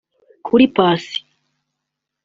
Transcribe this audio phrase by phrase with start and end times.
[0.45, 1.15] Kuri Paccy